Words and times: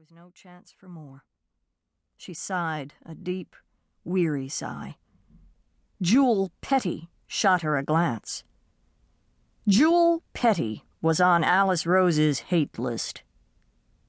was 0.00 0.10
no 0.10 0.30
chance 0.30 0.72
for 0.72 0.88
more. 0.88 1.24
She 2.16 2.32
sighed, 2.32 2.94
a 3.04 3.14
deep, 3.14 3.54
weary 4.02 4.48
sigh. 4.48 4.96
Jewel 6.00 6.50
Petty 6.62 7.10
shot 7.26 7.60
her 7.60 7.76
a 7.76 7.82
glance. 7.82 8.42
Jewel 9.68 10.22
Petty 10.32 10.84
was 11.02 11.20
on 11.20 11.44
Alice 11.44 11.84
Rose's 11.84 12.38
hate 12.48 12.78
list. 12.78 13.24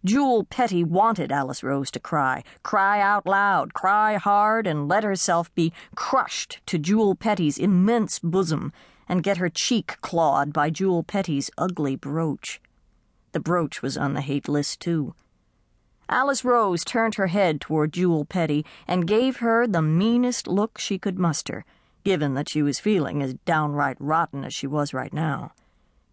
Jewel 0.06 0.46
Petty 0.46 0.82
wanted 0.82 1.30
Alice 1.30 1.62
Rose 1.62 1.92
to 1.92 2.00
cry, 2.00 2.46
cry 2.64 3.02
out 3.02 3.26
loud, 3.26 3.73
cry 3.73 4.16
hard, 4.16 4.66
and 4.66 4.88
let 4.88 5.04
herself 5.04 5.54
be 5.55 5.73
crushed 5.96 6.62
to 6.68 6.78
Jewel 6.78 7.16
Petty's 7.16 7.58
immense 7.58 8.18
bosom 8.18 8.71
and 9.10 9.23
get 9.23 9.38
her 9.38 9.50
cheek 9.50 9.98
clawed 10.00 10.54
by 10.54 10.70
Jewel 10.70 11.04
Petty's 11.04 11.52
ugly 11.58 11.98
brooch. 11.98 12.62
The 13.34 13.42
brooch 13.42 13.82
was 13.82 13.98
on 13.98 14.14
the 14.14 14.21
hate 14.21 14.48
list, 14.48 14.80
too. 14.80 15.16
Alice 16.12 16.43
Rose 16.43 16.84
turned 16.84 17.16
her 17.16 17.28
head 17.28 17.61
toward 17.61 17.93
Jewel 17.93 18.25
Petty 18.25 18.65
and 18.86 19.07
gave 19.07 19.38
her 19.38 19.65
the 19.65 19.82
meanest 19.82 20.46
look 20.46 20.78
she 20.78 21.00
could 21.00 21.18
muster, 21.18 21.64
given 22.04 22.34
that 22.34 22.50
she 22.50 22.61
was 22.61 22.82
feeling 22.82 23.24
as 23.24 23.36
downright 23.46 23.96
rotten 23.97 24.43
as 24.43 24.54
she 24.54 24.68
was 24.68 24.93
right 24.93 25.14
now. 25.14 25.54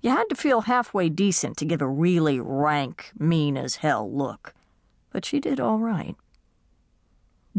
You 0.00 0.10
had 0.10 0.28
to 0.28 0.36
feel 0.36 0.62
halfway 0.62 1.08
decent 1.08 1.56
to 1.56 1.64
give 1.64 1.82
a 1.82 1.88
really 1.88 2.38
rank, 2.38 3.10
mean 3.18 3.56
as 3.56 3.76
hell 3.76 4.08
look. 4.08 4.54
But 5.10 5.24
she 5.24 5.40
did 5.40 5.58
all 5.58 5.78
right. 5.78 6.14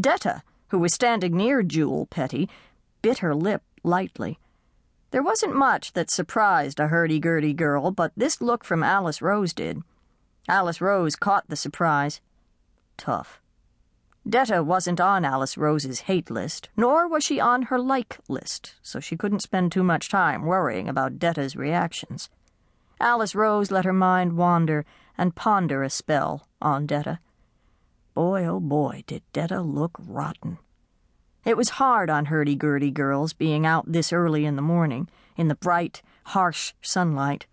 Detta, 0.00 0.42
who 0.68 0.78
was 0.78 0.94
standing 0.94 1.36
near 1.36 1.62
Jewel 1.62 2.06
Petty, 2.06 2.48
bit 3.02 3.18
her 3.18 3.34
lip 3.34 3.62
lightly. 3.82 4.38
There 5.10 5.22
wasn't 5.22 5.54
much 5.54 5.92
that 5.92 6.10
surprised 6.10 6.80
a 6.80 6.88
hurdy-gurdy 6.88 7.52
girl, 7.52 7.90
but 7.90 8.12
this 8.16 8.40
look 8.40 8.64
from 8.64 8.82
Alice 8.82 9.20
Rose 9.20 9.52
did. 9.52 9.82
Alice 10.48 10.80
Rose 10.80 11.16
caught 11.16 11.48
the 11.48 11.56
surprise. 11.56 12.22
Tough. 13.00 13.40
Detta 14.28 14.62
wasn't 14.62 15.00
on 15.00 15.24
Alice 15.24 15.56
Rose's 15.56 16.00
hate 16.00 16.30
list, 16.30 16.68
nor 16.76 17.08
was 17.08 17.24
she 17.24 17.40
on 17.40 17.62
her 17.62 17.78
like 17.78 18.18
list, 18.28 18.74
so 18.82 19.00
she 19.00 19.16
couldn't 19.16 19.40
spend 19.40 19.72
too 19.72 19.82
much 19.82 20.10
time 20.10 20.44
worrying 20.44 20.86
about 20.86 21.18
Detta's 21.18 21.56
reactions. 21.56 22.28
Alice 23.00 23.34
Rose 23.34 23.70
let 23.70 23.86
her 23.86 23.94
mind 23.94 24.36
wander 24.36 24.84
and 25.16 25.34
ponder 25.34 25.82
a 25.82 25.88
spell 25.88 26.46
on 26.60 26.84
Detta. 26.84 27.20
Boy, 28.12 28.44
oh 28.44 28.60
boy, 28.60 29.02
did 29.06 29.22
Detta 29.32 29.62
look 29.62 29.96
rotten. 29.98 30.58
It 31.46 31.56
was 31.56 31.80
hard 31.80 32.10
on 32.10 32.26
hurdy-gurdy 32.26 32.90
girls 32.90 33.32
being 33.32 33.64
out 33.64 33.90
this 33.90 34.12
early 34.12 34.44
in 34.44 34.56
the 34.56 34.62
morning, 34.62 35.08
in 35.38 35.48
the 35.48 35.54
bright, 35.54 36.02
harsh 36.26 36.74
sunlight. 36.82 37.46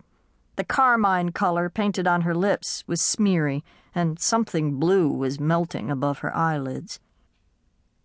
The 0.58 0.66
carmine 0.66 1.32
color 1.32 1.70
painted 1.70 2.06
on 2.06 2.24
her 2.24 2.36
lips 2.36 2.84
was 2.86 3.00
smeary, 3.00 3.64
and 3.98 4.20
something 4.20 4.76
blue 4.76 5.10
was 5.10 5.40
melting 5.40 5.90
above 5.90 6.20
her 6.20 6.34
eyelids. 6.36 7.00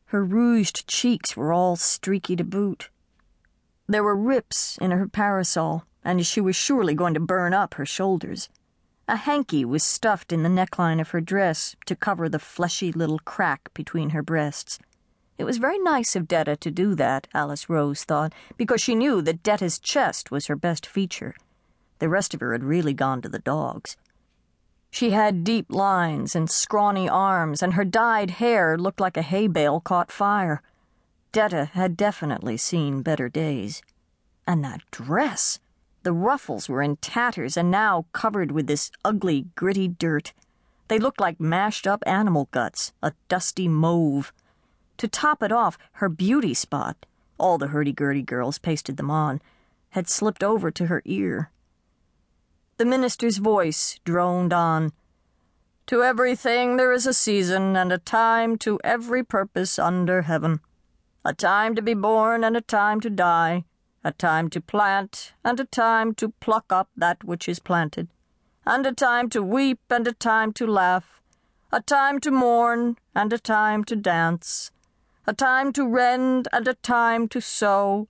Her 0.06 0.24
rouged 0.24 0.88
cheeks 0.88 1.36
were 1.36 1.52
all 1.52 1.76
streaky 1.76 2.34
to 2.36 2.44
boot. 2.44 2.88
There 3.86 4.02
were 4.02 4.16
rips 4.16 4.78
in 4.78 4.90
her 4.90 5.06
parasol, 5.06 5.84
and 6.02 6.26
she 6.26 6.40
was 6.40 6.56
surely 6.56 6.94
going 6.94 7.12
to 7.12 7.20
burn 7.20 7.52
up 7.52 7.74
her 7.74 7.84
shoulders. 7.84 8.48
A 9.06 9.16
hanky 9.16 9.66
was 9.66 9.84
stuffed 9.84 10.32
in 10.32 10.42
the 10.42 10.48
neckline 10.48 10.98
of 10.98 11.10
her 11.10 11.20
dress 11.20 11.76
to 11.84 11.94
cover 11.94 12.26
the 12.26 12.38
fleshy 12.38 12.90
little 12.90 13.18
crack 13.18 13.68
between 13.74 14.10
her 14.10 14.22
breasts. 14.22 14.78
It 15.36 15.44
was 15.44 15.58
very 15.58 15.78
nice 15.78 16.16
of 16.16 16.26
Detta 16.26 16.56
to 16.56 16.70
do 16.70 16.94
that, 16.94 17.28
Alice 17.34 17.68
Rose 17.68 18.04
thought, 18.04 18.32
because 18.56 18.80
she 18.80 18.94
knew 18.94 19.20
that 19.20 19.42
Detta's 19.42 19.78
chest 19.78 20.30
was 20.30 20.46
her 20.46 20.56
best 20.56 20.86
feature. 20.86 21.34
The 21.98 22.08
rest 22.08 22.32
of 22.32 22.40
her 22.40 22.52
had 22.52 22.64
really 22.64 22.94
gone 22.94 23.20
to 23.20 23.28
the 23.28 23.40
dogs. 23.40 23.98
She 24.92 25.12
had 25.12 25.42
deep 25.42 25.72
lines 25.72 26.36
and 26.36 26.50
scrawny 26.50 27.08
arms, 27.08 27.62
and 27.62 27.72
her 27.72 27.84
dyed 27.84 28.32
hair 28.32 28.76
looked 28.76 29.00
like 29.00 29.16
a 29.16 29.22
hay 29.22 29.46
bale 29.46 29.80
caught 29.80 30.12
fire. 30.12 30.60
Detta 31.32 31.70
had 31.72 31.96
definitely 31.96 32.58
seen 32.58 33.00
better 33.00 33.30
days. 33.30 33.80
And 34.47 34.62
that 34.62 34.82
dress! 34.91 35.58
The 36.02 36.12
ruffles 36.12 36.69
were 36.69 36.82
in 36.82 36.97
tatters 36.97 37.56
and 37.56 37.70
now 37.70 38.04
covered 38.12 38.52
with 38.52 38.66
this 38.66 38.91
ugly, 39.02 39.47
gritty 39.54 39.88
dirt. 39.88 40.34
They 40.88 40.98
looked 40.98 41.20
like 41.20 41.41
mashed 41.41 41.86
up 41.86 42.02
animal 42.04 42.48
guts, 42.50 42.92
a 43.02 43.14
dusty 43.28 43.69
mauve. 43.69 44.31
To 44.98 45.08
top 45.08 45.42
it 45.42 45.50
off, 45.50 45.78
her 45.92 46.10
beauty 46.10 46.52
spot, 46.52 47.06
all 47.38 47.56
the 47.56 47.69
hurdy-gurdy 47.69 48.22
girls 48.22 48.58
pasted 48.58 48.98
them 48.98 49.10
on, 49.10 49.41
had 49.91 50.10
slipped 50.10 50.44
over 50.44 50.70
to 50.70 50.86
her 50.88 51.00
ear. 51.06 51.50
The 52.82 52.88
minister's 52.88 53.37
voice 53.37 54.00
droned 54.04 54.53
on. 54.53 54.93
To 55.87 56.03
everything 56.03 56.78
there 56.78 56.93
is 56.93 57.06
a 57.06 57.15
season 57.15 57.76
and 57.76 57.93
a 57.93 57.98
time 57.98 58.59
to 58.59 58.81
every 58.82 59.22
purpose 59.22 59.78
under 59.78 60.22
heaven. 60.22 60.59
A 61.25 61.32
time 61.32 61.76
to 61.76 61.81
be 61.81 61.94
born 61.94 62.43
and 62.43 62.56
a 62.56 62.60
time 62.60 63.00
to 63.03 63.09
die. 63.09 63.66
A 64.03 64.10
time 64.10 64.50
to 64.50 64.60
plant 64.60 65.32
and 65.44 65.60
a 65.60 65.65
time 65.65 66.12
to 66.16 66.31
pluck 66.41 66.72
up 66.72 66.88
that 66.97 67.22
which 67.22 67.48
is 67.48 67.60
planted. 67.60 68.09
And 68.66 68.84
a 68.84 68.93
time 68.93 69.28
to 69.31 69.44
weep 69.44 69.78
and 69.88 70.09
a 70.09 70.12
time 70.12 70.53
to 70.54 70.66
laugh. 70.66 71.22
A 71.70 71.81
time 71.81 72.19
to 72.19 72.32
mourn 72.32 72.97
and 73.14 73.32
a 73.32 73.38
time 73.38 73.84
to 73.84 73.94
dance. 73.94 74.72
A 75.25 75.32
time 75.32 75.72
to 75.75 75.87
rend 75.87 76.49
and 76.53 76.66
a 76.66 76.75
time 76.75 77.28
to 77.28 77.41
sow. 77.41 78.09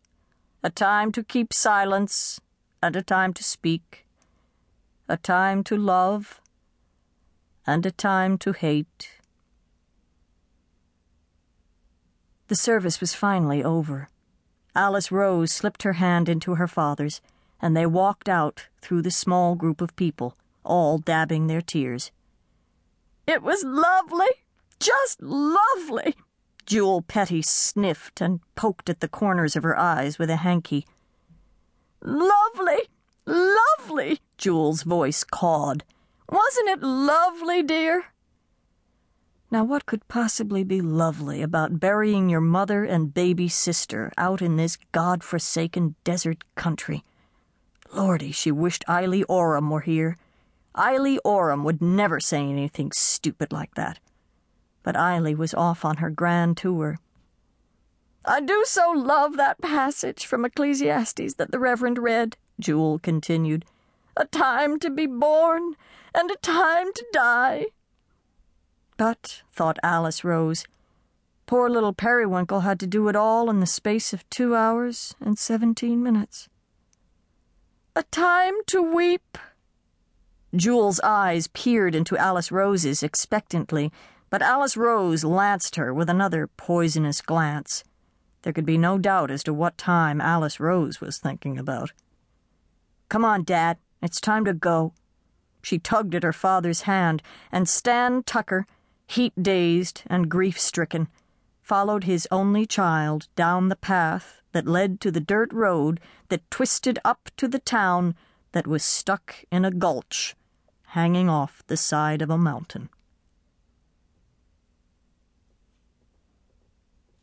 A 0.63 0.71
time 0.71 1.13
to 1.13 1.23
keep 1.23 1.53
silence 1.53 2.41
and 2.83 2.97
a 2.97 3.03
time 3.03 3.35
to 3.35 3.45
speak 3.45 4.07
a 5.13 5.17
time 5.19 5.63
to 5.63 5.77
love, 5.77 6.41
and 7.67 7.85
a 7.85 7.91
time 7.91 8.39
to 8.39 8.53
hate. 8.53 9.21
The 12.49 12.57
service 12.57 12.99
was 12.99 13.13
finally 13.13 13.63
over. 13.63 14.09
Alice 14.75 15.13
Rose 15.13 15.53
slipped 15.53 15.83
her 15.83 15.93
hand 16.05 16.31
into 16.31 16.55
her 16.55 16.67
father's, 16.67 17.21
and 17.61 17.77
they 17.77 17.85
walked 17.85 18.27
out 18.27 18.69
through 18.81 19.03
the 19.03 19.11
small 19.11 19.55
group 19.55 19.83
of 19.83 19.95
people, 19.97 20.35
all 20.65 20.97
dabbing 20.97 21.47
their 21.47 21.61
tears. 21.61 22.11
It 23.27 23.43
was 23.43 23.63
lovely, 23.65 24.33
just 24.81 25.21
lovely. 25.23 26.17
Jewel 26.65 27.03
Petty 27.03 27.43
sniffed 27.43 28.23
and 28.23 28.41
poked 28.55 28.89
at 28.89 29.01
the 29.01 29.09
corners 29.09 29.57
of 29.57 29.63
her 29.63 29.79
eyes 29.79 30.19
with 30.19 30.31
a 30.31 30.37
hanky. 30.37 30.87
Lovely, 32.01 32.89
lovely, 33.27 34.21
Jewel's 34.39 34.83
voice 34.83 35.25
cawed. 35.25 35.85
Wasn't 36.29 36.69
it 36.69 36.83
lovely, 36.83 37.63
dear? 37.63 38.07
Now, 39.51 39.65
what 39.65 39.85
could 39.85 40.09
possibly 40.09 40.65
be 40.65 40.81
lovely 40.81 41.43
about 41.43 41.79
burying 41.79 42.31
your 42.31 42.41
mother 42.41 42.85
and 42.85 43.13
baby 43.13 43.49
sister 43.49 44.11
out 44.17 44.41
in 44.41 44.57
this 44.57 44.79
god-forsaken 44.93 45.95
desert 46.05 46.43
country? 46.55 47.05
Lordy, 47.93 48.33
she 48.33 48.51
wished 48.51 48.85
Eily 48.89 49.25
Oram 49.25 49.69
were 49.69 49.81
here. 49.81 50.17
Eily 50.75 51.19
Oram 51.19 51.65
would 51.65 51.83
never 51.83 52.19
say 52.19 52.39
anything 52.39 52.93
stupid 52.93 53.53
like 53.53 53.75
that. 53.75 53.99
But 54.83 54.97
Eily 54.97 55.35
was 55.35 55.53
off 55.53 55.85
on 55.85 55.99
her 55.99 56.09
grand 56.09 56.57
tour. 56.57 56.99
I 58.25 58.41
do 58.41 58.65
so 58.67 58.91
love 58.91 59.37
that 59.37 59.61
passage 59.61 60.25
from 60.25 60.47
Ecclesiastes 60.47 61.35
that 61.35 61.51
the 61.51 61.59
Reverend 61.59 61.99
read, 61.99 62.39
Jewel 62.59 62.99
continued 62.99 63.65
a 64.17 64.27
time 64.27 64.79
to 64.81 64.91
be 64.91 65.07
born 65.07 65.75
and 66.15 66.31
a 66.31 66.37
time 66.37 66.93
to 66.93 67.05
die. 67.13 67.67
But, 68.97 69.43
thought 69.53 69.79
Alice 69.83 70.23
Rose, 70.23 70.67
poor 71.47 71.69
little 71.69 71.93
Periwinkle 71.93 72.61
had 72.61 72.79
to 72.81 72.87
do 72.87 73.09
it 73.09 73.17
all 73.17 73.51
in 73.51 73.61
the 73.61 73.67
space 73.67 74.13
of 74.13 74.29
two 74.31 74.55
hours 74.55 75.15
and 75.21 75.39
seventeen 75.39 76.03
minutes. 76.03 76.49
A 77.97 78.03
time 78.05 78.55
to 78.67 78.83
weep. 78.83 79.39
Jewel's 80.55 81.01
eyes 81.01 81.49
peered 81.49 81.95
into 81.95 82.17
Alice 82.17 82.53
Rose's 82.53 83.03
expectantly, 83.03 83.91
but 84.29 84.43
Alice 84.43 84.77
Rose 84.77 85.25
lanced 85.25 85.77
her 85.77 85.93
with 85.93 86.09
another 86.09 86.47
poisonous 86.47 87.21
glance. 87.23 87.85
There 88.43 88.53
could 88.53 88.67
be 88.67 88.79
no 88.79 88.99
doubt 88.99 89.31
as 89.31 89.43
to 89.45 89.55
what 89.55 89.79
time 89.79 90.21
Alice 90.21 90.61
Rose 90.61 91.01
was 91.01 91.19
thinking 91.19 91.59
about. 91.59 91.93
Come 93.13 93.27
on, 93.27 93.45
Dad, 93.45 93.77
it's 94.01 94.23
time 94.23 94.47
to 94.47 94.55
go. 94.55 94.95
She 95.63 95.79
tugged 95.79 96.15
at 96.15 96.23
her 96.23 96.33
father's 96.33 96.89
hand, 96.89 97.23
and 97.53 97.69
Stan 97.69 98.23
Tucker, 98.23 98.67
heat 99.07 99.35
dazed 99.39 100.03
and 100.07 100.31
grief 100.31 100.59
stricken, 100.59 101.09
followed 101.61 102.05
his 102.05 102.27
only 102.31 102.65
child 102.65 103.29
down 103.37 103.69
the 103.69 103.77
path 103.77 104.41
that 104.53 104.67
led 104.67 104.99
to 105.03 105.11
the 105.11 105.21
dirt 105.21 105.53
road 105.53 106.01
that 106.31 106.51
twisted 106.51 106.99
up 107.05 107.31
to 107.37 107.47
the 107.47 107.59
town 107.59 108.15
that 108.53 108.67
was 108.67 108.83
stuck 108.83 109.45
in 109.51 109.67
a 109.67 109.71
gulch, 109.71 110.35
hanging 110.87 111.29
off 111.29 111.63
the 111.67 111.77
side 111.77 112.23
of 112.23 112.31
a 112.31 112.39
mountain. 112.39 112.89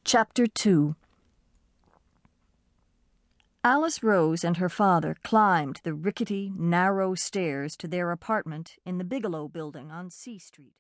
Chapter 0.03 0.45
2 0.45 0.95
Alice 3.63 4.01
Rose 4.01 4.45
and 4.45 4.55
her 4.55 4.69
father 4.69 5.17
climbed 5.21 5.81
the 5.83 5.93
rickety, 5.93 6.49
narrow 6.55 7.13
stairs 7.13 7.75
to 7.75 7.89
their 7.89 8.09
apartment 8.09 8.75
in 8.85 8.99
the 8.99 9.03
Bigelow 9.03 9.49
building 9.49 9.91
on 9.91 10.09
C 10.09 10.39
Street. 10.39 10.79